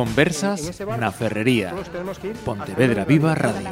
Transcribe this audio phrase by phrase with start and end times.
[0.00, 1.76] Conversas na Ferrería.
[2.42, 3.68] Pontevedra Viva Radio.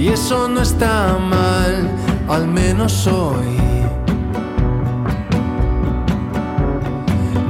[0.00, 1.90] Y eso no está mal,
[2.26, 3.58] al menos hoy.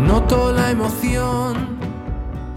[0.04, 1.78] Noto la emoción.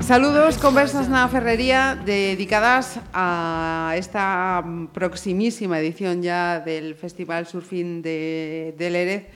[0.02, 4.66] Saludos, conversas na Ferrería dedicadas a esta
[4.97, 9.30] proximísima edición ya del Festival Surfing de, de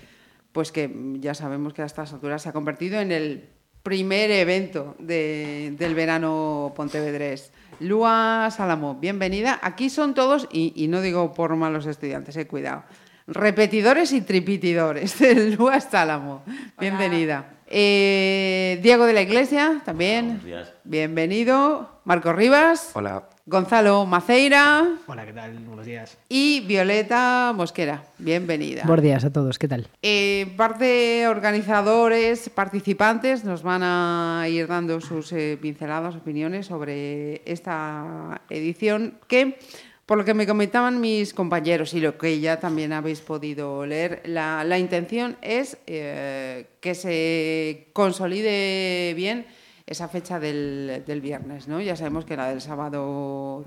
[0.52, 0.90] pues que
[1.22, 3.46] ya sabemos que a estas alturas se ha convertido en el
[3.84, 7.54] primer evento de- del verano pontevedrés.
[7.80, 9.60] Lua Salamo, bienvenida.
[9.62, 12.84] Aquí son todos, y, y no digo por malos estudiantes, eh, cuidado,
[13.28, 16.44] repetidores y tripitidores de Lua Salamo.
[16.80, 17.54] Bienvenida.
[17.68, 20.26] Eh, Diego de la Iglesia, también.
[20.26, 20.74] Buenos días.
[20.84, 22.00] Bienvenido.
[22.06, 22.92] Marco Rivas.
[22.94, 23.24] Hola.
[23.50, 25.54] Gonzalo Maceira Hola, ¿qué tal?
[25.60, 26.18] Buenos días.
[26.28, 28.04] y Violeta Mosquera.
[28.18, 28.84] Bienvenida.
[28.86, 29.88] Buenos días a todos, ¿qué tal?
[30.02, 38.42] Eh, parte organizadores, participantes nos van a ir dando sus eh, pinceladas, opiniones sobre esta
[38.50, 39.58] edición que,
[40.06, 44.24] por lo que me comentaban mis compañeros y lo que ya también habéis podido leer,
[44.26, 49.46] la, la intención es eh, que se consolide bien
[49.88, 51.68] esa fecha del, del viernes.
[51.68, 51.82] ¿no?
[51.82, 53.66] Ya sabemos que la del sábado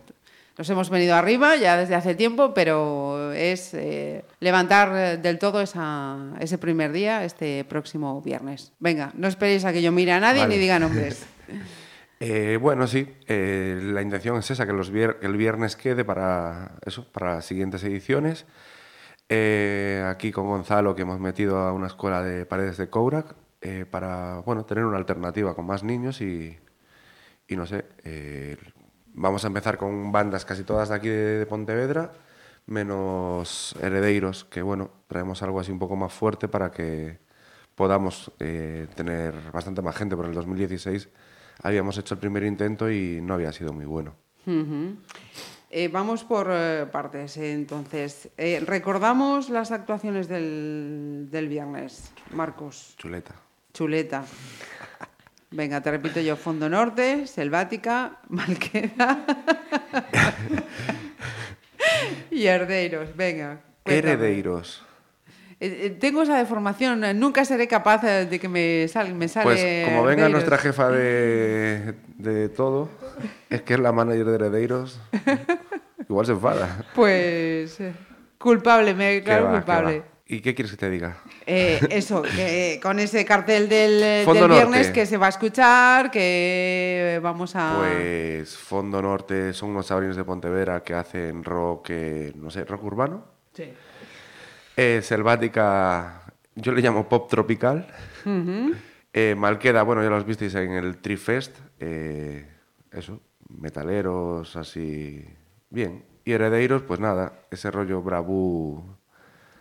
[0.59, 6.19] nos hemos venido arriba ya desde hace tiempo, pero es eh, levantar del todo esa-
[6.39, 8.73] ese primer día, este próximo viernes.
[8.79, 10.55] Venga, no esperéis a que yo mire a nadie Vale.
[10.55, 11.25] ni diga nombres.
[12.23, 16.73] Eh, bueno, sí, eh, la intención es esa, que los vier- el viernes quede para
[16.85, 18.45] eso, para las siguientes ediciones.
[20.07, 24.41] Aquí con Gonzalo, que hemos metido a una escuela de paredes de Kourak, eh, para
[24.41, 26.59] bueno, tener una alternativa con más niños y,
[27.49, 28.57] y no sé, eh,
[29.13, 32.13] vamos a empezar con bandas casi todas de aquí de, de Pontevedra,
[32.67, 37.19] menos Heredeiros, que bueno, traemos algo así un poco más fuerte para que
[37.75, 41.09] podamos eh, tener bastante más gente, pero en el 2016
[41.63, 44.15] habíamos hecho el primer intento y no había sido muy bueno.
[45.73, 48.29] Eh, vamos por eh, partes, eh, entonces.
[48.37, 52.95] Eh, recordamos las actuaciones del, del viernes, Marcos.
[52.97, 53.35] Chuleta.
[53.73, 54.25] Chuleta.
[55.53, 59.25] Venga, te repito yo, Fondo Norte, Selvática, Malqueda
[62.31, 63.17] y Herdeiros.
[63.17, 63.61] Venga.
[63.83, 64.13] cuéntame.
[64.13, 64.85] Heredeiros.
[65.59, 69.45] Eh, eh, tengo esa deformación, nunca seré capaz eh, de que me, sal, me sale
[69.45, 70.33] Pues como venga Herdeiros.
[70.33, 72.89] nuestra jefa de, de todo,
[73.51, 74.99] es que es la manager de Heredeiros,
[76.09, 76.85] igual se enfada.
[76.95, 77.77] Pues
[78.39, 80.03] culpable, me ¿Qué declaro culpable.
[80.33, 81.17] ¿Y qué quieres que te diga?
[81.45, 84.93] Eh, eso, que con ese cartel del, viernes Norte.
[84.93, 87.79] que se va a escuchar, que vamos a...
[87.81, 92.85] Pues Fondo Norte son unos sabrines de Pontevedra que hacen rock, eh, no sé, rock
[92.85, 93.25] urbano.
[93.53, 93.73] Sí.
[94.77, 96.23] Eh, Selvática,
[96.55, 97.89] yo le llamo pop tropical.
[99.13, 101.59] Eh, Malqueda, bueno, ya los visteis en el Tree Fest.
[101.81, 102.47] eh,
[102.93, 105.25] eso, metaleros, así.
[105.71, 106.05] Bien.
[106.25, 109.00] Y Heredeiros, pues nada, ese rollo bravú.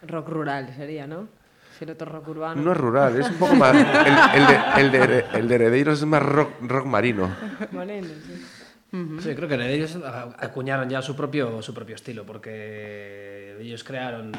[0.07, 1.27] Rock rural sería, ¿no?
[1.77, 2.61] Si el otro rock urbano.
[2.61, 3.73] No es rural, es un poco más.
[3.75, 7.29] El, el de, el, de, el de Heredeiros es más rock, rock marino.
[7.71, 8.45] Sí.
[9.19, 14.31] Sí, creo que ellos a- acuñaron ya su propio, su propio estilo, porque ellos crearon...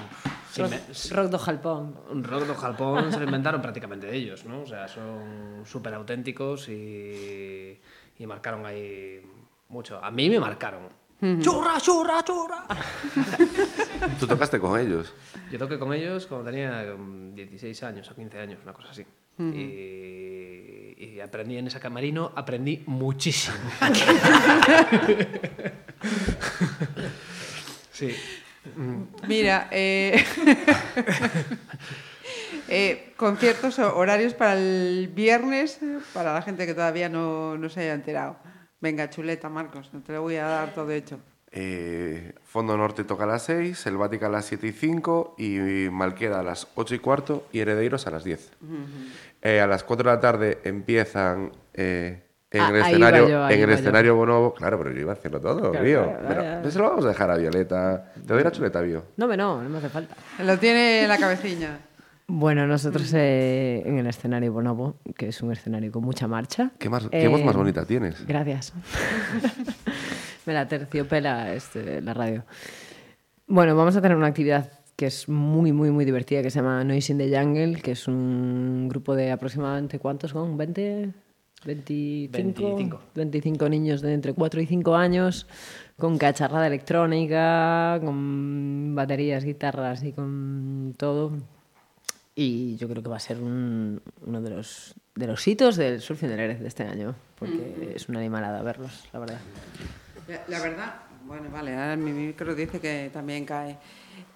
[0.56, 0.72] Rock,
[1.12, 1.94] rock do Jalpón.
[2.10, 4.62] Un rock do Jalpón se lo inventaron prácticamente ellos, ¿no?
[4.62, 7.80] O sea, son súper auténticos y,
[8.18, 9.22] y marcaron ahí
[9.68, 10.04] mucho.
[10.04, 10.88] A mí me marcaron.
[11.40, 12.64] ¡Churra, churra, churra!
[14.20, 15.12] Tú tocaste con ellos.
[15.50, 19.04] Yo toqué con ellos cuando tenía mm, 16 años o 15 años, una cosa así.
[19.38, 23.56] y, y aprendí en esa camarino, aprendí muchísimo.
[27.92, 28.14] sí.
[29.26, 30.22] Mira, eh,
[32.68, 35.80] eh, conciertos o horarios para el viernes,
[36.12, 38.36] para la gente que todavía no, no se haya enterado.
[38.80, 41.20] Venga, chuleta, Marcos, no te lo voy a dar todo hecho.
[41.52, 46.40] Eh, Fondo Norte toca a las 6, Selvática a las 7 y 5 y Malqueda
[46.40, 48.52] a las 8 y cuarto y Herederos a las 10.
[49.42, 52.22] Eh, a las 4 de la tarde empiezan eh,
[52.52, 54.54] en Ah, el ahí escenario, yo, en el escenario Bonobo.
[54.54, 56.04] Claro, pero yo iba haciendo todo, Claro, Bío.
[56.04, 58.12] claro, Pero se lo vamos a dejar a Violeta.
[58.14, 59.04] Te doy la chuleta, Bío.
[59.16, 60.14] No, me no, no me hace falta.
[60.42, 61.78] Lo tiene en la cabecilla.
[62.32, 66.70] Bueno, nosotros eh, en el escenario Bonobo, que es un escenario con mucha marcha.
[66.78, 68.24] ¿Qué, más, qué voz eh, más bonita tienes?
[68.24, 68.72] Gracias.
[70.46, 72.44] Me la terciopela este, la radio.
[73.48, 76.84] Bueno, vamos a tener una actividad que es muy, muy, muy divertida, que se llama
[76.84, 80.56] Noise in the Jungle, que es un grupo de aproximadamente, ¿cuántos son?
[80.56, 81.12] ¿20?
[81.64, 83.00] 25, 25.
[83.16, 85.48] 25 niños de entre 4 y 5 años,
[85.98, 91.32] con cacharrada electrónica, con baterías, guitarras y con todo.
[92.42, 96.00] Y yo creo que va a ser un- uno de los, de los hitos del
[96.00, 99.40] surfing del Erez de este año, porque es una animalada verlos, la verdad.
[100.26, 100.94] La, la verdad,
[101.26, 103.76] bueno, vale, ahora mi micro dice que también cae.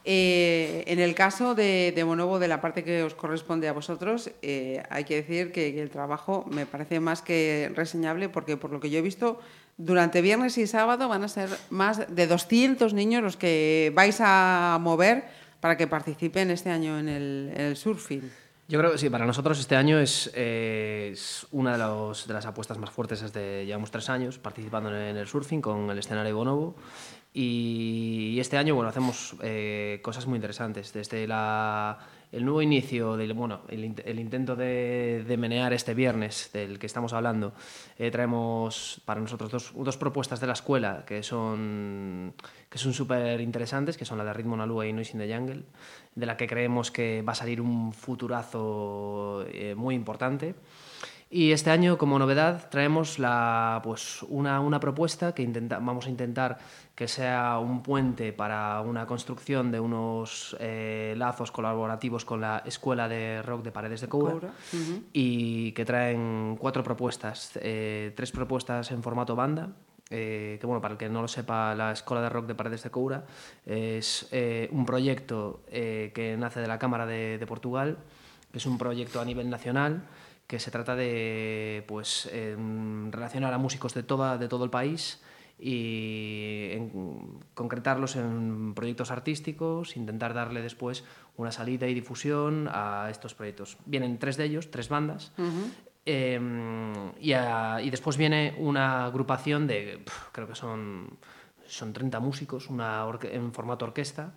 [0.05, 4.31] Eh, en el caso de, de Bonobo, de la parte que os corresponde a vosotros,
[4.43, 8.71] eh, hay que decir que, que el trabajo me parece más que reseñable porque por
[8.71, 9.41] lo que yo he visto,
[9.79, 14.77] durante viernes y sábado van a ser más de 200 niños los que vais a
[14.79, 15.25] mover
[15.65, 18.21] para que participen este año en el, en el surfing.
[18.69, 22.35] Yo creo que sí, para nosotros este año es, eh, es una de, los- de
[22.35, 26.37] las apuestas más fuertes desde llevamos tres años participando en el surfing con el escenario
[26.37, 26.77] Bonobo
[27.33, 31.99] y este año bueno hacemos eh, cosas muy interesantes desde la,
[32.35, 36.79] el nuevo inicio del bueno el, int- el intento de, de menear este viernes del
[36.79, 37.53] que estamos hablando
[37.99, 42.35] eh, traemos para nosotros dos, dos propuestas de la escuela que son
[42.69, 45.63] que son súper interesantes que son la de Ritmo Nalúa y Noise in the Jungle
[46.15, 50.55] de la que creemos que va a salir un futurazo eh, muy importante.
[51.31, 56.11] Y este año, como novedad, traemos la, pues, una, una propuesta que intenta, vamos a
[56.11, 56.59] intentar
[56.95, 63.09] que sea un puente para una construcción de unos eh, lazos colaborativos con la Escuela
[63.09, 64.53] de Rock de Paredes de Coura,
[65.13, 69.71] y que traen cuatro propuestas, eh, tres propuestas en formato banda,
[70.09, 72.85] eh, que bueno, para el que no lo sepa, la Escuela de Rock de Paredes
[72.85, 73.25] de Coura
[73.67, 74.29] es
[74.71, 77.99] un proyecto que nace de la Cámara de, de Portugal,
[78.53, 80.05] que es un proyecto a nivel nacional
[80.47, 85.21] que se trata de pues, em, relacionar a músicos de, toda, de todo el país
[85.59, 91.05] y en- concretarlos en proyectos artísticos, intentar darle después
[91.37, 93.77] una salida y difusión a estos proyectos.
[93.87, 95.33] Vienen tres de ellos, tres bandas,
[96.07, 96.41] eh,
[97.21, 101.09] y, a- y después viene una agrupación de, creo que son,
[101.67, 104.33] son 30 músicos, una orque- en formato orquesta,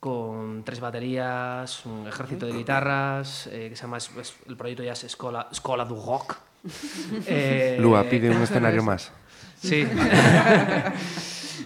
[0.00, 4.82] con tres baterías, un ejército de guitarras, eh, que se llama, es- es- el proyecto
[4.82, 6.36] ya es Escola, Escola du Rock.
[7.26, 9.12] Eh, Lua, pide un escenario más.
[9.62, 9.86] Sí.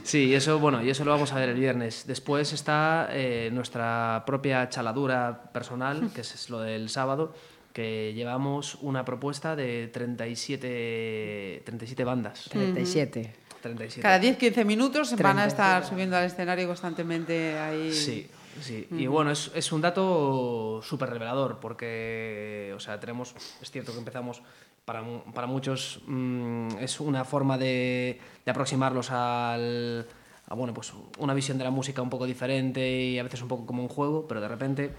[0.06, 2.04] Sí, eso, bueno, y eso lo vamos a ver el viernes.
[2.06, 7.34] Después está eh, nuestra propia chaladura personal, que es lo del sábado,
[7.72, 12.44] que llevamos una propuesta de 37, 37 bandas.
[12.50, 13.34] 37.
[13.60, 14.00] 37.
[14.00, 15.46] Cada 10-15 minutos van a 30.
[15.48, 17.92] estar subiendo al escenario constantemente ahí.
[17.92, 18.28] Sí,
[18.60, 18.86] sí.
[18.90, 23.98] Y bueno, es, es un dato súper revelador porque, o sea, tenemos, es cierto que
[23.98, 24.42] empezamos,
[24.84, 25.02] para,
[25.34, 30.06] para muchos mm, es una forma de, de aproximarlos al,
[30.48, 33.48] a, bueno, pues una visión de la música un poco diferente y a veces un
[33.48, 34.92] poco como un juego, pero de repente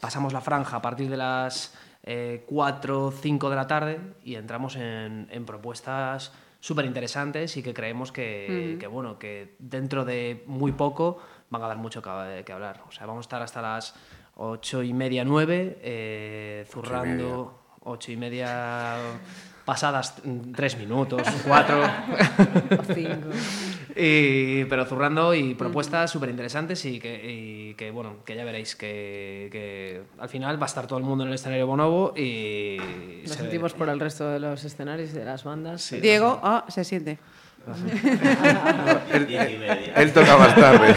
[0.00, 1.74] pasamos la franja a partir de las
[2.46, 7.74] 4 o 5 de la tarde y entramos en, en propuestas súper interesantes y que
[7.74, 11.18] creemos que, que, bueno, que dentro de muy poco
[11.52, 12.80] van a dar mucho que, que hablar.
[12.88, 13.94] O sea, vamos a estar hasta las
[14.36, 18.96] ocho y media, nueve, eh, zurrando ocho y media
[19.64, 21.82] pasadas mm, tres minutos, cuatro.
[22.94, 23.28] Cinco.
[23.94, 28.74] Y, pero zurrando y propuestas súper interesantes y que, y que, bueno, que ya veréis
[28.74, 32.78] que, que al final va a estar todo el mundo en el escenario Bonobo y...
[33.22, 35.94] Lo se- sentimos por el resto de los escenarios y de las bandas.
[36.00, 37.18] Diego, ah, se siente.
[39.12, 39.28] Él,
[39.96, 40.94] él toca más tarde.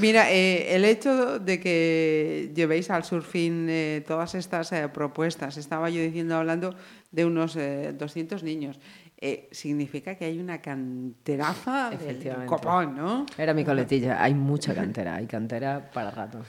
[0.00, 5.88] Mira, eh, el hecho de que llevéis al surfing eh, todas estas eh, propuestas, estaba
[5.88, 6.74] yo diciendo, hablando
[7.10, 8.78] de unos eh, 200 niños,
[9.18, 13.24] eh, significa que hay una canteraza del copón, ¿no?
[13.38, 14.22] Era mi coletilla.
[14.22, 15.14] Hay mucha cantera.
[15.14, 16.40] Hay cantera para rato.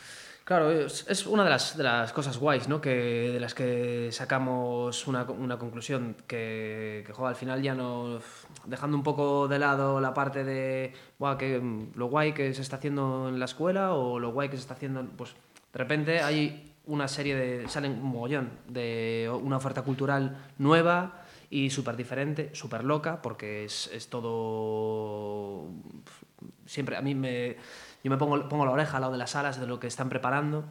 [0.47, 2.79] Claro, es, es una de las, de las cosas guays, ¿no?
[2.79, 8.21] Que, de las que sacamos una, una conclusión, que, que jo, al final ya no...
[8.63, 12.61] Dejando un poco de lado la parte de "Buah, que, mm, lo guay que se
[12.61, 15.03] está haciendo en la escuela o lo guay que se está haciendo...
[15.17, 15.31] Pues
[15.73, 17.67] de repente hay una serie de...
[17.67, 23.89] Salen un mogollón de una oferta cultural nueva y súper diferente, súper loca, porque es,
[23.91, 25.67] es todo...
[26.65, 27.57] Siempre a mí me...
[28.03, 30.07] Yo me pongo, pongo la oreja al lado de las alas de lo que están
[30.07, 30.65] preparando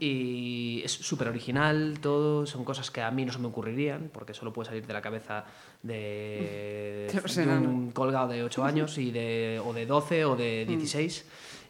[0.00, 4.32] y es súper original todo, son cosas que a mí no se me ocurrirían, porque
[4.32, 5.44] solo puede salir de la cabeza
[5.82, 7.08] de,
[7.66, 11.26] un colgado de 8 años y de, o de 12 o de 16.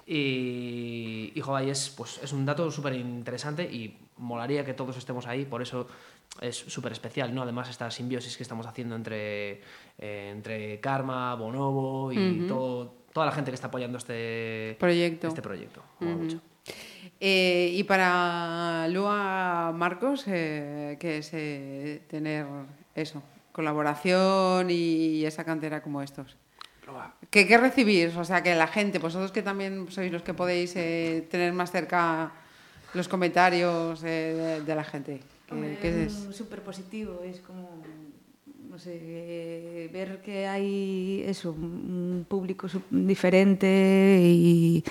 [0.06, 5.26] Y, y joder, es, pues, es un dato súper interesante y molaría que todos estemos
[5.26, 5.86] ahí, por eso
[6.40, 7.42] es súper especial, ¿no?
[7.42, 9.60] Además, esta simbiosis que estamos haciendo entre,
[9.98, 15.28] eh, entre Karma, Bonobo y todo, toda la gente que está apoyando este Proyecto.
[15.28, 15.82] Este proyecto.
[16.00, 16.40] Mucho.
[17.20, 22.46] Eh, y para Lua Marcos, eh, que es eh, tener
[22.94, 23.22] eso,
[23.52, 26.36] colaboración y esa cantera como estos.
[27.30, 28.16] ¿Qué, ¿Qué recibís?
[28.16, 31.70] O sea, que la gente, vosotros que también sois los que podéis eh, tener más
[31.70, 32.32] cerca
[32.94, 35.20] los comentarios eh, de, de la gente.
[35.48, 37.82] ¿Qué, qué es súper positivo, es como,
[38.68, 44.84] no sé, eh, ver que hay eso, un público diferente y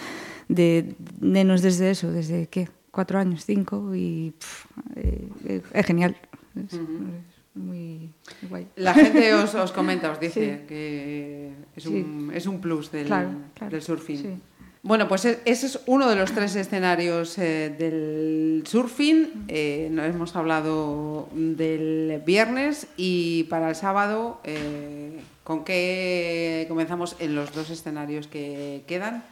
[0.47, 6.17] de nenos desde eso, desde qué, cuatro años, cinco, y pff, eh, eh, es genial,
[6.55, 6.79] es, es
[7.53, 8.09] muy,
[8.49, 8.67] guay.
[8.77, 10.67] La gente os, os comenta, os dice Sí.
[10.67, 11.89] que es Sí.
[12.01, 14.17] un, es un plus del, Claro, claro, del surfing.
[14.17, 14.29] sí.
[14.87, 19.43] Bueno, pues e- ese es uno de los tres escenarios eh, del surfing.
[19.49, 27.51] Eh, hemos hablado del viernes y para el sábado, eh, ¿con qué comenzamos en los
[27.51, 29.25] dos escenarios que quedan?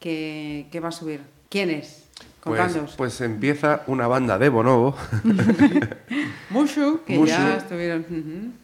[0.00, 1.20] ¿Qué, qué va a subir?
[1.50, 2.04] ¿Quién es?
[2.42, 4.96] Pues, pues empieza una banda de Bonobo.
[6.48, 7.28] Mushu, que Mushu.
[7.28, 8.54] ya estuvieron.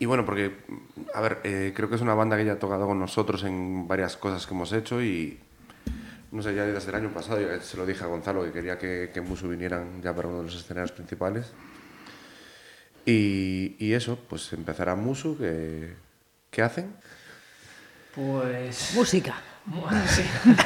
[0.00, 0.52] Y bueno, porque,
[1.14, 3.86] a ver, eh, creo que es una banda que ya ha tocado con nosotros en
[3.86, 5.38] varias cosas que hemos hecho y,
[6.34, 8.76] no sé, ya desde el año pasado ya se lo dije a Gonzalo que quería
[8.76, 11.52] que, que Musu vinieran ya para uno de los escenarios principales.
[13.06, 15.94] Y, y eso, pues empezará Musu, que,
[16.50, 16.96] ¿qué hacen?
[18.16, 18.94] Pues...
[18.96, 19.36] Música.
[20.08, 20.22] Sí.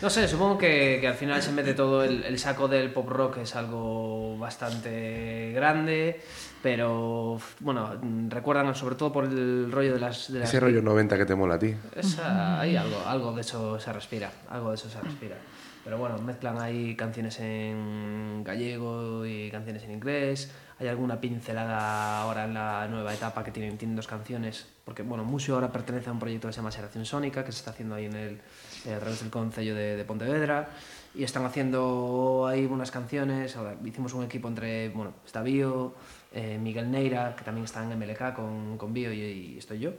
[0.00, 3.06] No sé, supongo que, que al final se mete todo el, el saco del pop
[3.08, 6.22] rock, es algo bastante grande,
[6.62, 7.90] pero bueno,
[8.28, 10.32] recuerdan sobre todo por el rollo de las...
[10.32, 11.74] De las Ese rollo 90 que te mola a ti.
[11.96, 15.36] Esa- hay algo, algo de eso se respira, algo de eso se respira.
[15.84, 20.50] Pero bueno, mezclan ahí canciones en gallego y canciones en inglés.
[20.78, 24.66] Hay alguna pincelada ahora en la nueva etapa que tienen, tienen dos canciones.
[24.84, 27.58] Porque bueno, Musio ahora pertenece a un proyecto que se llama Seración Sónica, que se
[27.58, 28.40] está haciendo ahí en el,
[28.86, 30.68] eh, a través del Concello de, de Pontevedra.
[31.14, 33.56] Y están haciendo ahí unas canciones.
[33.56, 35.94] Ahora hicimos un equipo entre, bueno, está Bio,
[36.32, 39.92] eh, Miguel Neira, que también está en MLK con, con Bio y, y estoy yo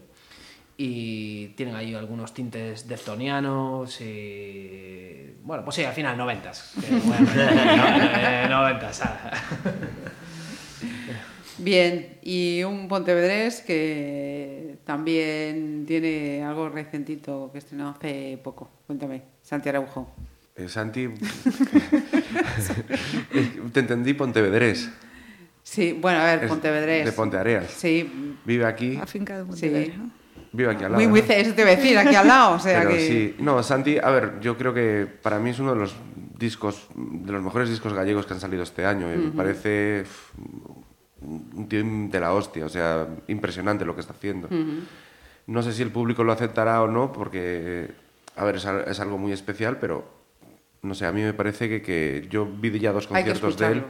[0.77, 7.27] y tienen ahí algunos tintes deftonianos y bueno pues sí al final noventas que, bueno,
[7.37, 9.31] eh, noventas ah.
[11.57, 18.69] Bien, y un Pontevedrés que también tiene algo recentito que estrenó hace poco.
[18.85, 20.13] Cuéntame, Santi Araujo.
[20.57, 21.07] Eh, Santi,
[23.73, 24.89] te entendí pontevedrés.
[25.63, 27.05] Sí, bueno, a ver, Es Pontevedrés.
[27.05, 27.71] De Ponteareas.
[27.71, 29.65] Sí, Vive aquí, Afincado en Sí.
[29.67, 30.11] Pontevedra, ¿no?
[30.53, 31.03] vive aquí al lado.
[31.03, 33.07] muy, muy, eso te iba a decir, aquí al lado, o sea Pero que...
[33.07, 35.95] sí, no, Santi, a ver, yo creo que para mí es uno de los
[36.37, 39.13] discos, de los mejores discos gallegos que han salido este año.
[39.13, 40.05] y Me parece
[41.25, 44.47] un tío de la hostia, o sea, impresionante lo que está haciendo.
[45.47, 47.91] No sé si el público lo aceptará o no, porque,
[48.35, 50.05] a ver, es, al- es algo muy especial, pero
[50.81, 53.83] no sé, a mí me parece que, que yo vi ya dos conciertos de él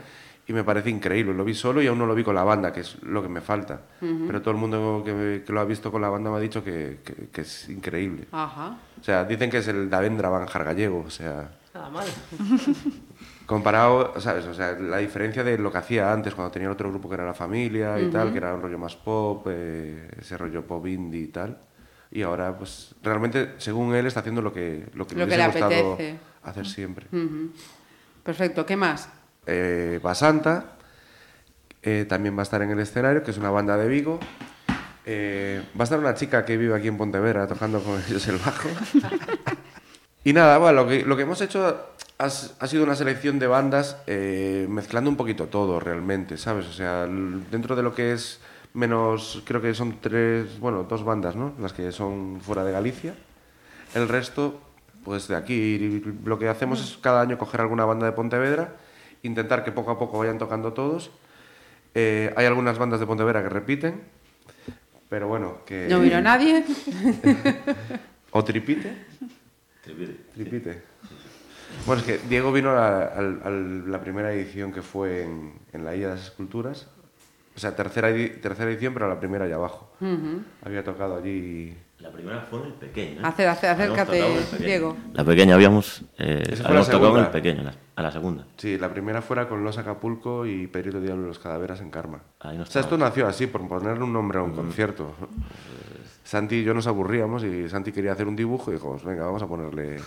[0.48, 1.34] y me parece increíble.
[1.34, 3.30] Lo vi solo y aún no lo vi con la banda, que es lo que
[3.30, 3.82] me falta.
[4.27, 6.63] Pero todo el mundo que, que lo ha visto con la banda me ha dicho
[6.63, 8.25] que, que- que es increíble.
[8.32, 8.77] Ajá.
[9.00, 12.06] O sea, dicen que es el Davendra Banjar gallego, o sea, Nada mal.
[13.46, 14.46] comparado, ¿sabes?
[14.46, 17.25] O sea, la diferencia de lo que hacía antes, cuando tenía otro grupo que era
[17.25, 21.22] La Familia y tal, que era un rollo más pop, eh, ese rollo pop indie
[21.22, 21.58] y tal.
[22.12, 25.36] Y ahora, pues, realmente, según él, está haciendo lo que, lo que, Lo le que
[25.36, 26.20] hubiese le gustado apetece.
[26.44, 27.08] hacer siempre.
[27.12, 27.52] Ujú.
[28.24, 29.10] Perfecto, ¿qué más?
[29.46, 30.72] Eh, Basanta
[31.84, 34.20] eh, también va a estar en el escenario, que es una banda de Vigo.
[35.06, 38.38] Eh, va a estar una chica que vive aquí en Pontevedra tocando con ellos el
[38.38, 38.70] bajo.
[40.25, 41.65] Y nada, bueno, lo que, lo que hemos hecho
[42.17, 46.65] ha, ha sido una selección de bandas eh, mezclando un poquito todo realmente, ¿sabes?
[46.65, 48.39] O sea, dentro de lo que es
[48.74, 51.53] menos, creo que son tres, bueno, dos bandas, ¿no?
[51.60, 53.15] Las que son fuera de Galicia.
[53.94, 54.60] El resto,
[55.03, 56.03] pues de aquí.
[56.25, 58.74] Lo que hacemos es cada año coger alguna banda de Pontevedra,
[59.24, 61.12] intentar que poco a poco vayan tocando todos.
[61.94, 64.01] Eh, hay algunas bandas de Pontevedra que repiten,
[65.08, 65.88] pero bueno, que...
[65.89, 66.65] ¿No vino nadie?
[68.32, 69.05] ¿O tripite?
[70.34, 70.82] Tripite.
[71.86, 76.10] Bueno, es que Diego vino a, la primera edición que fue en, en la Isla
[76.10, 76.88] de las Esculturas
[77.56, 79.92] O sea, tercera, edi- tercera edición, pero la primera allá abajo.
[80.63, 81.75] Había tocado allí.
[82.00, 83.20] La primera fue en el pequeño.
[83.20, 83.24] ¿eh?
[83.24, 84.63] Hace- hace- Habíamos acércate.
[84.63, 84.96] Diego.
[85.13, 88.46] La pequeña habíamos, eh, habíamos tocado en el pequeño, la- a la segunda.
[88.58, 92.22] Sí, la primera fuera con Los Acapulco y Perito Diablo y los Cadaveras en Karma.
[92.42, 95.15] Ahí no o sea, esto nació así, por ponerle un nombre a un concierto.
[96.25, 99.44] Santi y yo nos aburríamos y Santi quería hacer un dibujo y dijimos, venga, vamos
[99.44, 100.00] a ponerle...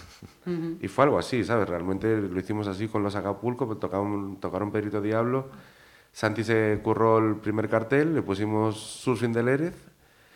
[0.81, 1.69] Y fue algo así, ¿sabes?
[1.69, 5.49] Realmente lo hicimos así con Los Acapulco, pues tocaron, tocaron Perito Diablo.
[6.13, 9.77] Santi se curró el primer cartel, le pusimos Surfing del Erez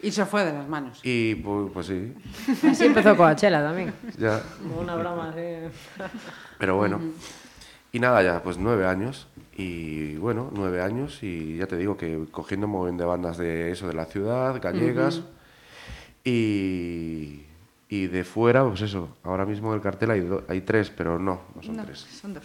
[0.01, 1.01] Y se fue de las manos.
[1.03, 2.15] y pues, pues sí,
[2.69, 3.93] Así empezó Coachella también.
[4.17, 4.41] ya...
[4.63, 5.75] Como una broma así.
[6.59, 7.01] Pero bueno.
[7.91, 9.27] Y nada, ya, pues nueve años.
[9.57, 11.25] Y bueno, nueve años.
[11.25, 14.61] Y ya te digo que cogiendo un montón de bandas de eso, de la ciudad,
[14.63, 15.23] gallegas.
[16.25, 17.45] Y,
[17.89, 19.09] y de fuera, pues eso.
[19.23, 21.99] Ahora mismo en el cartel hay, do- hay tres, pero no, no son No, tres.
[22.21, 22.45] son dos.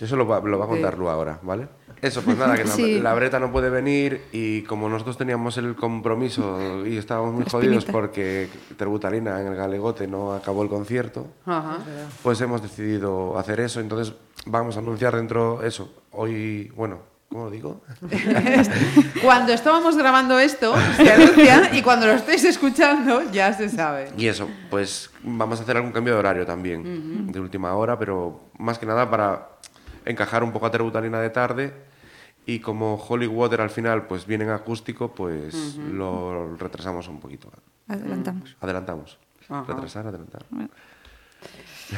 [0.00, 1.66] Eso lo va, lo va a contar Lu ahora, ¿vale?
[2.00, 3.00] Eso, pues nada, que la, Sí.
[3.00, 7.50] la Breta no puede venir y como nosotros teníamos el compromiso y estábamos muy La
[7.50, 11.78] jodidos porque Terbutalina en el Galegote no acabó el concierto, Ajá.
[12.22, 13.80] pues hemos decidido hacer eso.
[13.80, 14.14] Entonces
[14.46, 15.92] vamos a anunciar dentro eso.
[16.12, 17.82] Hoy, bueno, ¿cómo lo digo?
[19.22, 24.10] Cuando estábamos grabando esto, se anuncia y cuando lo estéis escuchando ya se sabe.
[24.16, 28.50] Y eso, pues vamos a hacer algún cambio de horario también, de última hora, pero
[28.58, 29.48] más que nada para
[30.04, 31.88] encajar un poco a Terbutalina de tarde.
[32.46, 37.52] Y como Holy Water al final pues viene en acústico, pues lo retrasamos un poquito.
[37.88, 38.56] Adelantamos.
[38.60, 39.18] Adelantamos.
[39.48, 39.64] Ajá.
[39.66, 40.44] Retrasar, adelantar.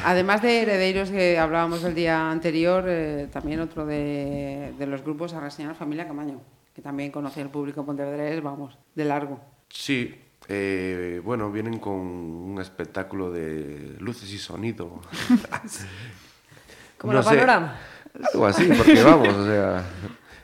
[0.04, 5.34] Además de Herederos que hablábamos el día anterior, eh, también otro de, de los grupos
[5.34, 6.40] a reseñar Familia Camaño,
[6.74, 9.40] que también conoce el público pontevedrés, vamos, de largo.
[9.68, 10.14] Sí,
[10.48, 15.00] eh, bueno, vienen con un espectáculo de luces y sonido.
[16.98, 17.76] Como la panorama.
[18.32, 19.84] Algo así, porque vamos, o sea...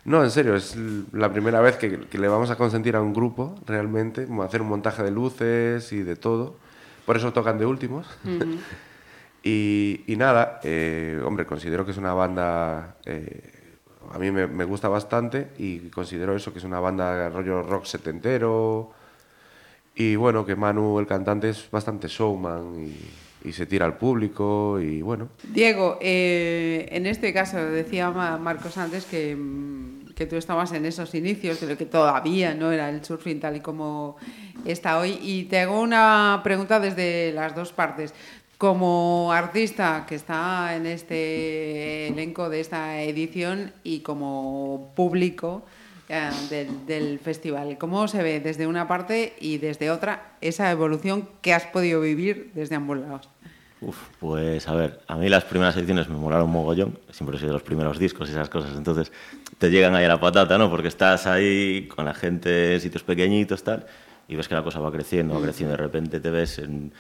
[0.05, 0.77] No, en serio, es
[1.11, 4.69] la primera vez que, que le vamos a consentir a un grupo, realmente, hacer un
[4.69, 6.55] montaje de luces y de todo.
[7.05, 8.07] Por eso tocan de últimos.
[9.49, 12.97] Y, nada, eh, hombre, considero que es una banda...
[13.05, 13.53] eh,
[14.13, 18.93] a mí me, gusta bastante y considero eso, que es una banda rollo rock setentero.
[19.97, 22.93] Y bueno, que Manu, el cantante, es bastante showman
[23.45, 25.29] y, se tira al público y bueno.
[25.45, 30.85] Diego, eh, en este caso decía Ma- Marcos antes que, mm, que tú estabas en
[30.85, 34.17] esos inicios, pero que todavía no era el surfing tal y como
[34.65, 35.19] está hoy.
[35.23, 38.13] Y te hago una pregunta desde las dos partes.
[38.59, 45.63] Como artista que está en este elenco de esta edición y como público
[46.09, 51.29] eh, del, del festival, ¿cómo se ve desde una parte y desde otra esa evolución
[51.43, 53.29] que has podido vivir desde ambos lados?
[53.83, 57.53] Uf, pues a ver, a mí las primeras ediciones me molaron mogollón, siempre he sido
[57.53, 59.13] los primeros discos y esas cosas, entonces
[59.59, 60.71] te llegan ahí a la patata, ¿no?
[60.71, 63.87] Porque estás ahí con la gente en sitios pequeñitos, tal,
[64.29, 66.93] y ves que la cosa va creciendo, va creciendo, de repente te ves en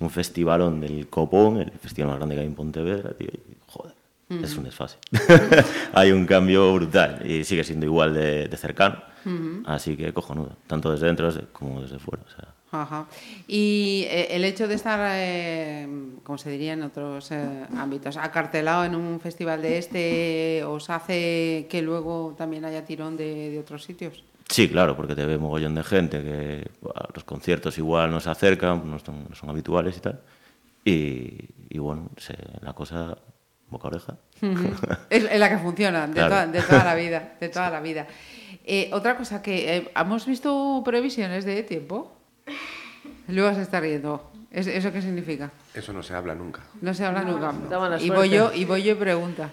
[0.00, 3.94] un festivalón del Copón, el festival más grande que hay en Pontevedra, tío, y joder,
[4.28, 4.98] es un desfase.
[5.92, 9.02] hay un cambio brutal y sigue siendo igual de, de cercano,
[9.66, 12.48] así que cojonudo, tanto desde dentro como desde fuera, o sea...
[12.74, 13.06] Ajá.
[13.46, 15.86] Y eh, el hecho de estar, eh,
[16.24, 21.66] como se diría en otros eh, ámbitos, acartelado en un festival de este, ¿os hace
[21.70, 24.24] que luego también haya tirón de, de otros sitios?
[24.48, 28.28] Sí, claro, porque te ve mogollón de gente que a los conciertos igual no se
[28.30, 30.20] acercan, no son, no son habituales y tal.
[30.84, 31.38] Y,
[31.70, 33.16] y bueno, se- la cosa
[33.70, 34.16] boca oreja.
[35.10, 36.28] Es, la que funciona de, Claro.
[36.28, 38.06] toda, de toda la vida, de toda la vida.
[38.66, 42.10] Eh, otra cosa que hemos visto previsiones de tiempo.
[43.28, 44.30] Luego se está riendo.
[44.50, 45.50] ¿Es- ¿Eso qué significa?
[45.74, 46.60] Eso no se habla nunca.
[46.80, 47.52] No se habla nunca.
[48.00, 49.50] Y voy yo y voy yo y pregunta.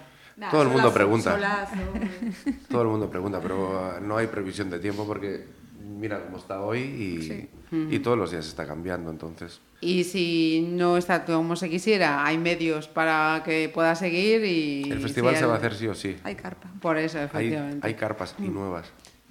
[0.50, 1.32] Todo el mundo pregunta.
[1.34, 1.74] Solazo.
[2.70, 5.46] Todo el mundo pregunta, pero uh, no hay previsión de tiempo porque
[5.98, 7.48] mira cómo está hoy y,
[7.94, 9.60] y todos los días está cambiando, entonces.
[9.80, 14.90] Y si no está como se quisiera, hay medios para que pueda seguir y...
[14.90, 16.16] El festival si se va a hacer sí o sí.
[16.24, 16.68] Hay carpa.
[16.80, 17.86] Por eso, Hay, efectivamente.
[17.86, 18.86] hay carpas y nuevas.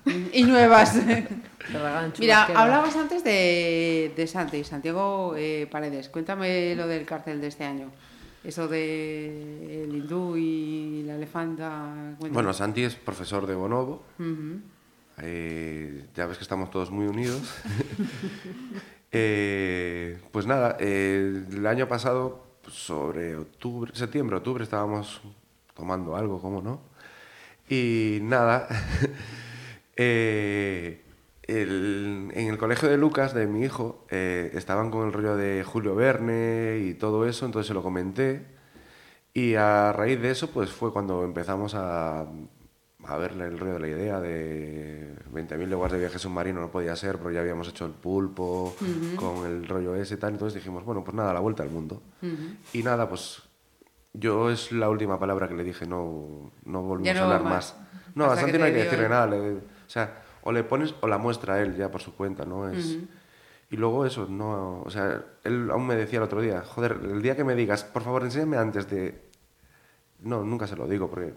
[0.33, 0.95] Y nuevas.
[2.19, 6.09] Mira, hablabas antes de, de Santi, Santiago eh, Paredes.
[6.09, 7.91] Cuéntame lo del cartel de este año.
[8.43, 12.15] Eso de el hindú y la elefanta.
[12.17, 12.33] cuéntame.
[12.33, 14.03] Bueno, Santi es profesor de Bonobo.
[15.21, 17.41] Eh, ya ves que estamos todos muy unidos.
[19.13, 25.21] Eh, pues nada, eh, el año pasado, pues, sobre octubre, septiembre, octubre, estábamos
[25.73, 26.79] tomando algo, ¿cómo no?
[27.69, 28.69] Y nada,
[29.95, 31.01] eh,
[31.43, 35.63] el- en el colegio de Lucas, de mi hijo, eh, estaban con el rollo de
[35.63, 38.45] Julio Verne y todo eso, entonces se lo comenté.
[39.33, 42.25] Y a raíz de eso, pues fue cuando empezamos a
[43.05, 46.95] a ver el rollo de la idea de 20.000 leguas de viaje submarino no podía
[46.95, 48.75] ser porque ya habíamos hecho el pulpo
[49.15, 50.33] con el rollo ese y tal.
[50.33, 51.99] Entonces dijimos, bueno, pues nada, la vuelta al mundo.
[52.73, 53.41] Y nada, pues
[54.13, 57.43] yo es la última palabra que le dije, no, no volvemos Ya no a hablar
[57.43, 57.73] más.
[57.75, 57.75] más.
[58.13, 59.25] No, a Santi no hay que decirle nada.
[59.25, 62.69] le- sea, o le pones o la muestra él ya por su cuenta, ¿no?
[62.69, 62.97] Es,
[63.69, 67.21] Y luego eso, no, o sea, él aún me decía el otro día, joder, el
[67.21, 69.21] día que me digas, por favor, enséñame antes de...
[70.19, 71.33] No, nunca se lo digo porque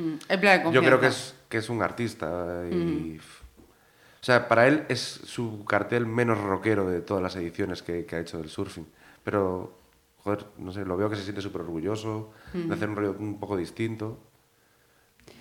[0.00, 3.18] Mm, plan de yo creo que es, que es un artista y...
[3.18, 8.16] O sea, para él es su cartel menos rockero de todas las ediciones que, que
[8.16, 8.86] ha hecho del surfing.
[9.24, 9.78] Pero,
[10.18, 13.40] joder, no sé, lo veo que se siente súper orgulloso de hacer un rollo un
[13.40, 14.18] poco distinto.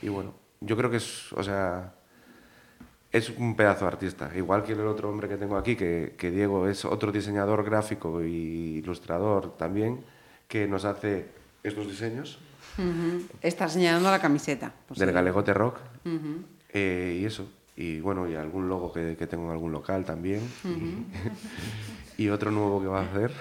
[0.01, 1.93] Y bueno, yo creo que es, o sea,
[3.11, 4.31] es un pedazo de artista.
[4.35, 8.23] Igual que el otro hombre que tengo aquí, que, que Diego es otro diseñador gráfico
[8.23, 10.03] y ilustrador también,
[10.47, 11.25] que nos hace
[11.63, 12.39] estos diseños.
[13.41, 14.71] Está señalando la camiseta.
[14.87, 15.13] Pues del sí.
[15.15, 15.77] Galegote Rock.
[16.73, 17.49] Eh, y eso.
[17.75, 20.41] Y bueno, y algún logo que, que tengo en algún local también.
[22.17, 23.31] y, y otro nuevo que va a hacer.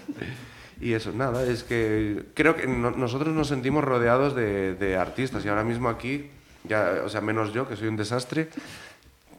[0.80, 5.44] y eso, nada, es que creo que no- nosotros nos sentimos rodeados de, de artistas.
[5.44, 6.30] Y ahora mismo aquí,
[6.64, 8.48] ya, o sea, menos yo, que soy un desastre.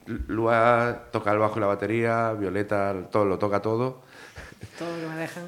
[0.06, 4.02] Lua toca el bajo y la batería, Violeta todo lo toca todo.
[4.78, 5.44] Todo lo que me dejan.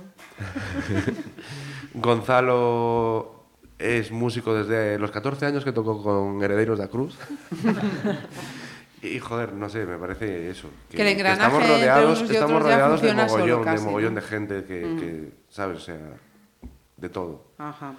[1.93, 3.45] Gonzalo
[3.79, 7.17] es músico desde los 14 años que tocó con Herederos de la Cruz.
[9.01, 10.69] y joder, no sé, me parece eso.
[10.89, 14.21] Que el engranaje estamos rodeados, y estamos rodeados de mogollón, casi, de mogollón ¿no?
[14.21, 15.77] de gente que, que, ¿sabes?
[15.77, 15.99] O sea,
[16.97, 17.45] de todo.
[17.57, 17.93] Ajá.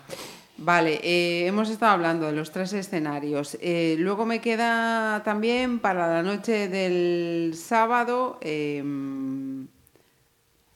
[0.57, 3.59] Vale, eh, hemos estado hablando de los tres escenarios.
[3.61, 9.67] Eh, luego me queda también para la noche del sábado em,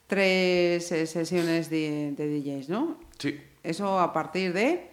[0.07, 2.97] tres sesiones de, de DJs, ¿no?
[3.17, 3.39] Sí.
[3.63, 4.89] Eso a partir de...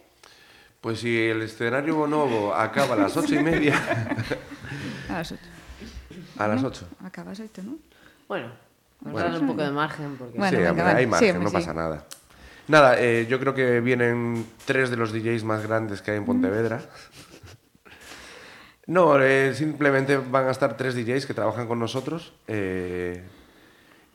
[0.79, 3.73] Pues si el escenario Bonobo acaba a las ocho y media,
[5.09, 5.41] A las ocho.
[6.37, 6.87] a las ocho.
[7.03, 7.75] Acaba a las ocho, ¿no?
[8.27, 8.47] Bueno,
[9.01, 9.29] nos Bueno.
[9.31, 10.97] dan un poco de margen porque Bueno, sí, venga, hombre, vale.
[10.99, 11.55] hay Sí, margen, hombre, no sí.
[11.55, 12.05] pasa nada.
[12.67, 16.25] Nada, eh, yo creo que vienen tres de los DJs más grandes que hay en
[16.25, 16.81] Pontevedra.
[18.87, 22.33] No, eh, simplemente van a estar tres DJs que trabajan con nosotros.
[22.47, 23.23] eh,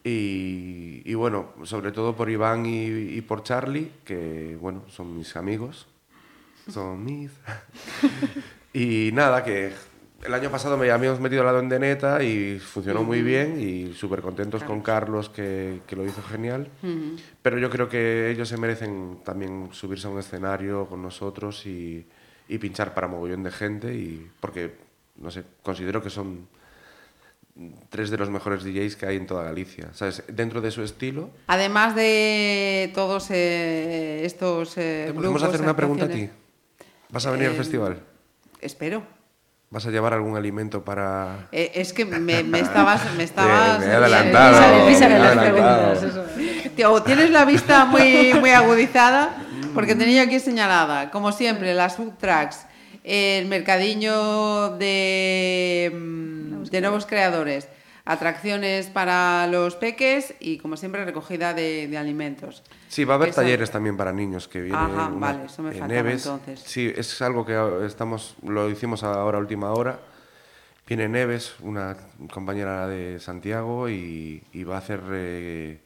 [0.04, 5.36] y, y bueno, sobre todo por Iván y, y por Charlie, que bueno, son mis
[5.36, 5.86] amigos.
[6.68, 7.30] Son mis.
[8.72, 9.72] y nada, que
[10.24, 13.92] el año pasado me habíamos metido al lado en Deneta y funcionó muy bien y
[13.94, 16.68] súper contentos con Carlos, que, que lo hizo genial.
[17.42, 22.06] Pero yo creo que ellos se merecen también subirse a un escenario con nosotros y,
[22.48, 24.74] y pinchar para mogollón de gente, y, porque,
[25.16, 26.46] no sé, considero que son
[27.90, 29.90] tres de los mejores DJs que hay en toda Galicia.
[29.92, 30.22] ¿Sabes?
[30.28, 31.30] Dentro de su estilo.
[31.48, 36.30] Además de todos eh, estos eh, ¿Te podemos grupos, hacer una pregunta a ti?
[37.10, 38.00] ¿Vas a venir al Eh, festival?
[38.60, 39.02] Espero.
[39.72, 41.48] ¿Vas a llevar algún alimento para...?
[41.50, 43.00] Eh, es que me, me estabas...
[43.16, 44.86] Me estabas me he adelantado.
[44.86, 45.92] Písale, písale me he las adelantado.
[45.94, 46.02] preguntas.
[46.60, 46.70] eso.
[46.76, 49.34] Tío, o tienes la vista muy, muy agudizada,
[49.72, 52.66] porque tenía aquí señalada, como siempre, las food trucks,
[53.02, 57.66] el mercadillo de, mm, de nuevos creadores,
[58.04, 62.62] atracciones para los peques y, como siempre, recogida de, de alimentos.
[62.88, 64.80] Sí, va a haber Eso- talleres también para niños que vienen.
[64.80, 66.26] Ajá, una- vale, eso me faltaba Neves.
[66.26, 66.60] entonces.
[66.66, 70.00] Sí, es algo que estamos, lo hicimos ahora a última hora.
[70.86, 71.96] Viene Neves, una
[72.32, 75.80] compañera de Santiago, y, y va a hacer, eh,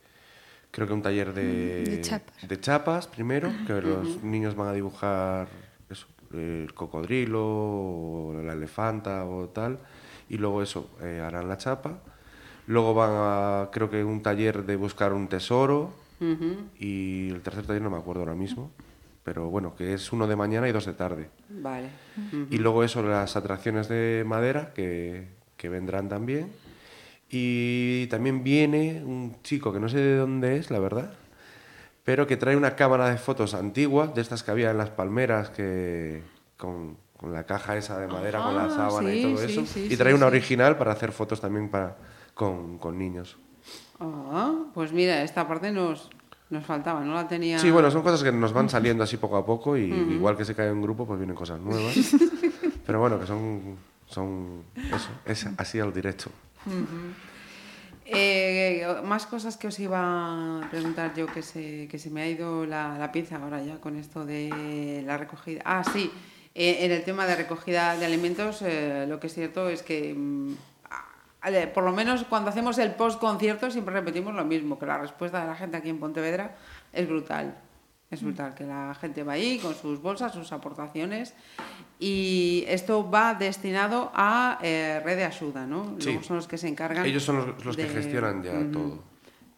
[0.70, 2.48] creo que un taller de, De chapas.
[2.48, 5.48] de chapas primero, que los niños van a dibujar
[5.90, 9.79] eso, el cocodrilo, o la elefanta o tal,
[10.28, 11.98] y luego eso, eh, harán la chapa.
[12.66, 15.92] Luego van a, creo que un taller de buscar un tesoro,
[16.78, 18.70] y el tercer taller no me acuerdo ahora mismo,
[19.22, 21.28] pero bueno, que es uno de mañana y dos de tarde.
[21.48, 21.88] Vale.
[22.50, 26.50] Y luego eso, las atracciones de madera que, que vendrán también.
[27.28, 31.12] Y también viene un chico que no sé de dónde es, la verdad,
[32.04, 35.50] pero que trae una cámara de fotos antigua, de estas que había en las palmeras,
[35.50, 36.22] que
[36.56, 39.52] con, con la caja esa de madera, con la Ah, sábana y sí, todo sí,
[39.52, 39.66] eso.
[39.66, 41.96] sí, y trae una original para hacer fotos también para,
[42.35, 43.37] con, con niños.
[44.00, 46.11] Ah, pues mira, esta parte nos,
[46.50, 47.59] nos faltaba, no la tenía...
[47.59, 50.44] Sí, bueno, son cosas que nos van saliendo así poco a poco y igual que
[50.44, 51.94] se cae un grupo, pues vienen cosas nuevas.
[52.87, 53.76] Pero bueno, que son,
[54.07, 56.31] son eso, es así al directo.
[58.05, 59.98] Eh, más cosas que os iba
[60.62, 63.81] a preguntar yo que se, que se me ha ido la, la pinza ahora ya
[63.81, 65.62] con esto de la recogida.
[65.64, 66.12] Ah, sí,
[66.57, 70.14] eh, en el tema de recogida de alimentos, eh, lo que es cierto es que,
[70.16, 70.55] mm,
[71.75, 75.40] por lo menos cuando hacemos el post concierto, siempre repetimos lo mismo, que la respuesta
[75.40, 76.57] de la gente aquí en Pontevedra
[76.92, 77.55] es brutal.
[78.11, 81.35] Es brutal que la gente va ahí con sus bolsas, sus aportaciones
[81.99, 85.97] y esto va destinado a eh, Red de Ayuda, ¿no?
[85.99, 86.07] Sí.
[86.11, 87.05] Luego son los que se encargan.
[87.05, 89.03] Ellos son los, los que de- gestionan ya todo.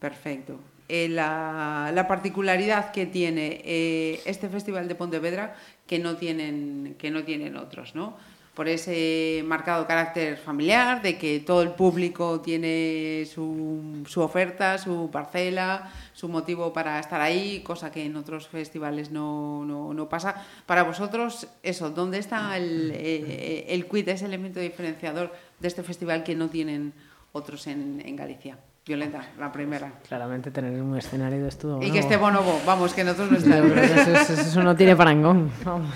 [0.01, 0.59] Perfecto.
[0.91, 5.55] Eh, la, la particularidad que tiene eh, este Festival de Pontevedra
[5.87, 8.17] que no tienen, que no tienen otros, ¿no?
[8.55, 15.11] Por ese marcado carácter familiar, de que todo el público tiene su, su oferta, su
[15.13, 20.43] parcela, su motivo para estar ahí, cosa que en otros festivales no, no, no pasa.
[20.65, 26.25] Para vosotros, eso, ¿dónde está el, eh, el quid, ese elemento diferenciador de este festival
[26.25, 26.95] que no tienen
[27.33, 28.57] otros en Galicia?
[28.89, 29.93] Violeta, la primera.
[30.09, 31.87] Claramente tener un escenario de estudio.
[31.87, 33.71] Y que esté Bonobo, vamos, que nosotros no estamos.
[33.77, 35.51] eso, eso- eso no tiene parangón.
[35.65, 35.95] Vamos.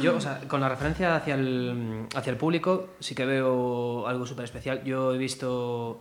[0.00, 4.24] Yo, o sea, con la referencia hacia el, hacia el público, sí que veo algo
[4.24, 4.82] súper especial.
[4.82, 6.00] Yo he visto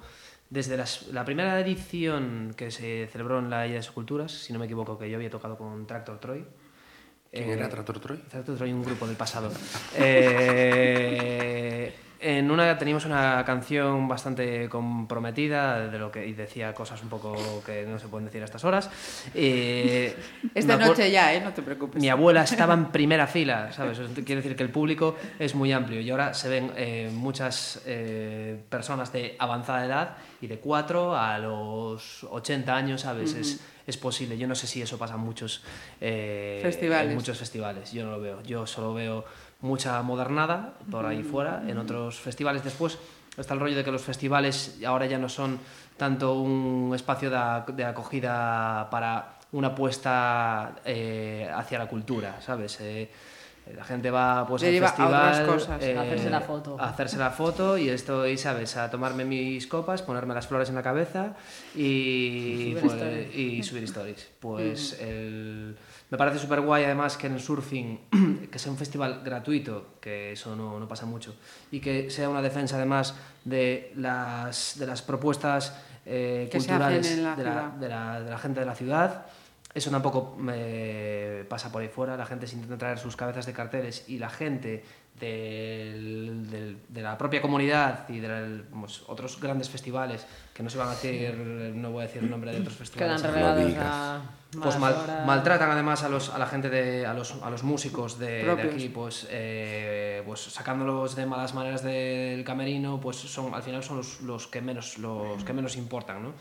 [0.49, 4.59] desde las- la primera edición que se celebró en la Isla de Esculturas, si no
[4.59, 6.45] me equivoco, que yo había tocado con Tractor Troy.
[7.31, 8.17] ¿Quién Eh, era Tractor Troy?
[8.29, 9.51] Tractor Troy, un grupo del pasado.
[9.97, 17.09] Eh, en una teníamos una canción bastante comprometida de lo que y decía cosas un
[17.09, 18.89] poco que no se pueden decir a estas horas.
[19.33, 20.15] Eh,
[20.55, 21.41] Esta noche ya, ¿eh?
[21.41, 22.01] No te preocupes.
[22.01, 23.99] mi abuela estaba en primera fila, ¿sabes?
[24.13, 28.59] Quiere decir que el público es muy amplio y ahora se ven eh, muchas eh,
[28.69, 33.33] personas de avanzada edad y de 4 a los 80 años, ¿sabes?
[33.33, 34.37] es, es posible.
[34.37, 35.63] Yo no sé si eso pasa en muchos,
[35.99, 37.09] Festivales.
[37.09, 37.91] en muchos festivales.
[37.91, 38.43] Yo no lo veo.
[38.43, 39.25] Yo solo veo
[39.61, 41.63] mucha modernada por ahí fuera.
[41.67, 42.97] En otros festivales después
[43.37, 45.59] está el rollo de que los festivales ahora ya no son
[45.97, 52.79] tanto un espacio de, ac- de acogida para una apuesta eh, hacia la cultura, ¿sabes?
[52.81, 53.09] Eh,
[53.75, 56.77] la gente va pues al a festival otras cosas, eh, a hacerse la foto.
[56.79, 58.75] a hacerse la foto y estoy, ¿sabes?
[58.77, 61.35] A tomarme mis copas, ponerme las flores en la cabeza
[61.75, 63.35] y, Y subir pues, stories.
[63.35, 64.27] y subir stories.
[64.39, 65.75] Pues el-
[66.09, 70.31] me parece súper guay además que en el surfing, que sea un festival gratuito, que
[70.31, 71.35] eso no, no pasa mucho,
[71.71, 77.43] y que sea una defensa además de las, de las propuestas eh, culturales la de,
[77.43, 79.25] la, de, la, de la gente de la ciudad.
[79.71, 82.17] Eso tampoco me pasa por ahí fuera.
[82.17, 84.83] La gente se intenta traer sus cabezas de carteles y la gente
[85.19, 90.77] del- del- de la propia comunidad y de pues, otros grandes festivales que no se
[90.77, 91.33] van a decir,
[91.75, 93.21] no voy a decir el nombre de otros festivales.
[93.21, 93.85] Quedan no lo relegados digas.
[93.87, 94.21] a.
[94.63, 95.27] Pues mal- horas.
[95.27, 98.89] maltratan además a, los, a la gente, de, a, los, a los músicos de, aquí,
[98.89, 104.21] pues, eh, pues sacándolos de malas maneras del camerino, pues son, al final son los,
[104.21, 106.33] los que menos los que menos importan, ¿no?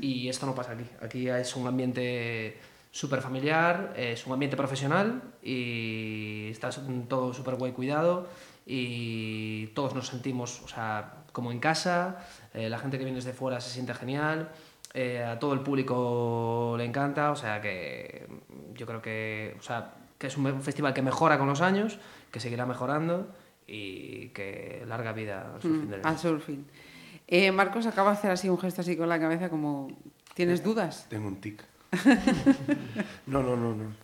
[0.00, 0.84] Y esto no pasa aquí.
[1.02, 2.58] Aquí es un ambiente
[2.90, 6.70] súper familiar, es un ambiente profesional y está
[7.08, 8.28] todo súper guay cuidado
[8.66, 13.32] y todos nos sentimos, o sea, como en casa, eh, la gente que viene desde
[13.32, 14.50] fuera se siente genial,
[14.92, 18.26] eh, a todo el público le encanta, o sea que
[18.74, 21.98] yo creo que, o sea, que es un festival que mejora con los años,
[22.30, 23.32] que seguirá mejorando
[23.66, 26.66] y que larga vida al surfing del Al surfing.
[27.28, 29.96] Eh, Marcos acaba de hacer así un gesto así con la cabeza como...
[30.34, 31.06] ¿Tienes dudas?
[31.08, 31.64] Tengo un tic.
[33.26, 33.94] No, no, no, no.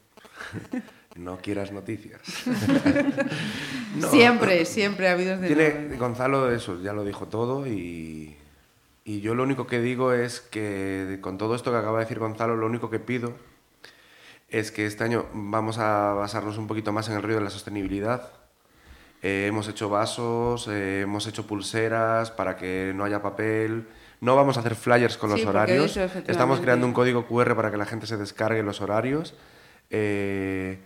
[1.16, 2.20] No quieras noticias.
[3.96, 4.11] No.
[4.11, 8.37] Siempre, siempre ha habido Tiene, Gonzalo eso, ya lo dijo todo y,
[9.07, 12.18] y yo lo único que digo es que con todo esto que acaba de decir
[12.18, 13.33] Gonzalo, lo único que pido
[14.51, 17.51] es que este año vamos a basarnos un poquito más en el río de la
[17.51, 18.31] sostenibilidad.
[19.22, 23.88] Eh, hemos hecho vasos, eh, hemos hecho pulseras para que no haya papel.
[24.20, 25.96] No vamos a hacer flyers con Sí, los horarios.
[25.96, 26.18] eso.
[26.26, 29.35] Estamos creando un código QR para que la gente se descargue los horarios.
[29.90, 30.79] Eh,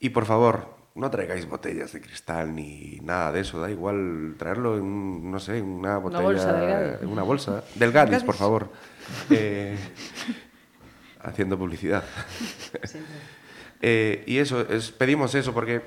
[0.00, 3.60] y por favor, no traigáis botellas de cristal ni nada de eso.
[3.60, 6.22] Da igual traerlo en, no sé, en una botella.
[6.22, 7.02] bolsa del Gadis.
[7.02, 7.64] en una bolsa.
[7.76, 8.70] Del Gadis, por favor.
[9.30, 9.76] Eh,
[11.22, 12.04] haciendo publicidad.
[13.86, 15.82] Eh, y eso, es, pedimos eso porque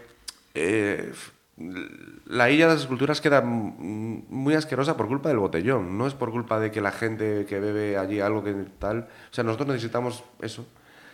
[0.54, 1.12] eh,
[1.58, 6.32] la isla de las esculturas queda muy asquerosa por culpa del botellón, no es por
[6.32, 9.08] culpa de que la gente que bebe allí algo que tal.
[9.32, 10.68] O sea, nosotros necesitamos eso,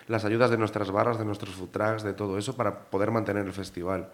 [0.07, 3.45] las ayudas de nuestras barras, de nuestros food trucks, de todo eso para poder mantener
[3.45, 4.09] el festival.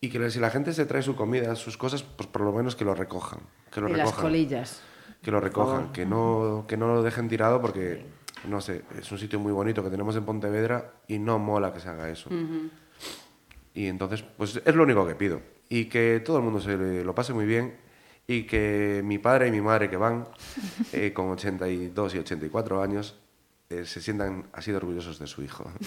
[0.00, 2.76] Y que si la gente se trae su comida, sus cosas, pues por lo menos
[2.76, 3.40] que lo recojan.
[3.70, 4.80] Que lo Y las recojan colillas.
[5.22, 8.04] que lo recojan, que no, que no lo dejen tirado porque,
[8.48, 11.80] no sé, es un sitio muy bonito que tenemos en Pontevedra y no mola que
[11.80, 12.30] se haga eso.
[13.74, 15.40] Y entonces, pues es lo único que pido.
[15.68, 17.76] Y que todo el mundo se lo pase muy bien
[18.26, 20.28] y que mi padre y mi madre que van
[20.92, 23.18] eh, con 82 y 84 años
[23.70, 25.70] eh, se sientan así de orgullosos de su hijo.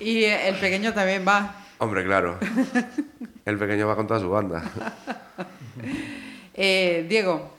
[0.00, 1.54] Y el pequeño también va.
[1.78, 2.38] Hombre, claro.
[3.44, 4.62] El pequeño va con toda su banda.
[6.54, 7.56] Eh, Diego,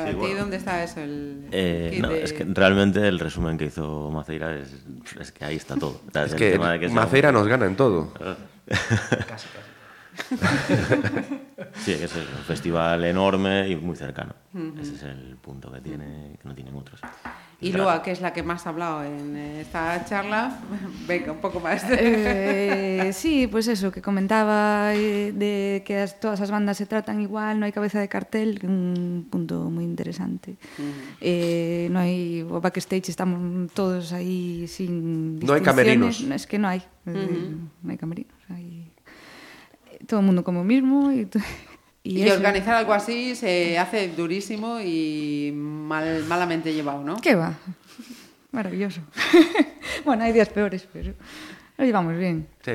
[0.00, 0.36] Para Sí, ti, bueno.
[0.40, 1.00] ¿dónde está eso?
[1.00, 4.72] El Eh, no, de- es que realmente el resumen que hizo Maceira es,
[5.20, 6.00] es que ahí está todo.
[6.08, 6.58] O sea, Es que
[6.92, 8.12] Maceira nos gana en todo.
[8.68, 8.78] Casi,
[9.28, 9.48] casi.
[11.84, 14.34] Sí, es eso, un festival enorme y muy cercano.
[14.80, 17.00] Ese es el punto que tiene, que no tienen otros.
[17.60, 20.58] Y Lua, que es la que más ha hablado en esta charla,
[21.06, 21.84] venga, un poco más.
[21.90, 27.20] Eh, sí, pues eso, que comentaba eh, de que as- todas as bandas se tratan
[27.20, 30.56] igual, no hai cabeza de cartel, un punto moi interesante.
[31.20, 33.36] eh, no hai o backstage estamos
[33.76, 35.64] todos aí sin No distinciones.
[35.64, 36.14] camerinos.
[36.32, 36.80] Es que no eh,
[37.84, 38.69] no hai camerinos, hai
[40.06, 41.28] todo el mundo como mismo y,
[42.02, 47.16] Y, organizar algo así se hace durísimo y mal, malamente llevado, ¿no?
[47.20, 47.58] ¿Qué va?
[48.52, 49.02] Maravilloso.
[50.06, 51.12] bueno, hay días peores, pero
[51.76, 52.46] lo llevamos bien.
[52.64, 52.72] Sí.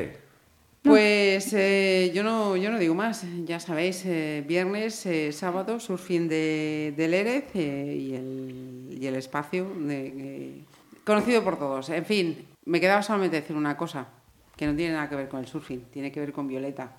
[0.83, 6.27] Pues eh, yo, no, yo no digo más, ya sabéis, eh, viernes, eh, sábado, surfing
[6.27, 10.61] de, del Erez eh, y, el, y el espacio de- eh,
[11.03, 11.89] conocido por todos.
[11.89, 14.07] En fin, me quedaba solamente decir una cosa,
[14.55, 16.91] que no tiene nada que ver con el surfing, tiene que ver con Violeta.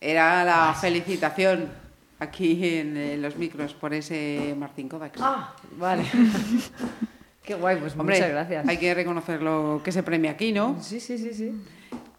[0.00, 1.70] Era la felicitación
[2.18, 5.20] aquí en, en los micros por ese Martín Kodax.
[5.20, 6.04] Ah, vale.
[7.42, 8.68] Qué guay, pues Hombre, muchas gracias.
[8.68, 10.76] hay que reconocer lo que se premia aquí, ¿no?
[10.82, 11.52] Sí, sí, sí, sí.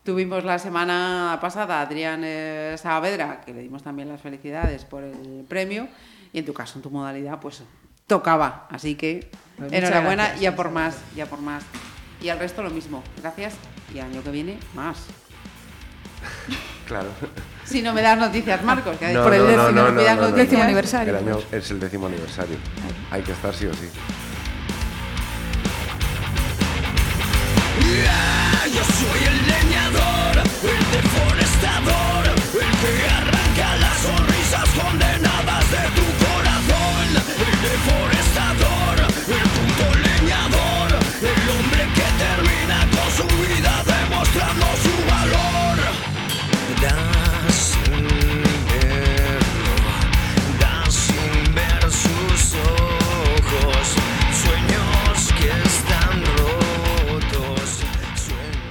[0.03, 5.03] Tuvimos la semana pasada a Adrián eh, Saavedra, que le dimos también las felicidades por
[5.03, 5.89] el premio,
[6.31, 7.61] y en tu caso, en tu modalidad, pues
[8.07, 8.69] tocaba.
[8.71, 11.65] Así que Pues enhorabuena gracias, y a por más, y a por más.
[12.21, 13.03] Y al resto lo mismo.
[13.21, 13.55] Gracias
[13.93, 14.97] y año que viene más.
[16.88, 17.10] Claro.
[17.65, 20.32] Si no me das noticias, Marcos, que No, por el no, décimo, no.
[20.32, 21.17] Décimo aniversario.
[21.17, 22.56] El año es el décimo aniversario.
[23.12, 23.89] Hay que estar sí o sí.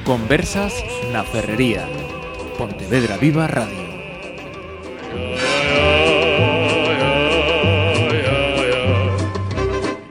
[0.06, 0.72] Conversas
[1.10, 1.82] na Ferrería.
[2.56, 3.85] Pontevedra Viva Radio.